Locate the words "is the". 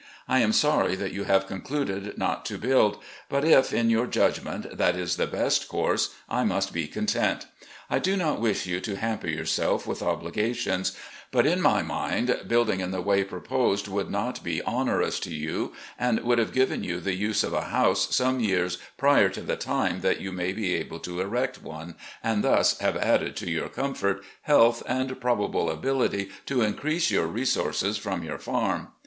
4.95-5.27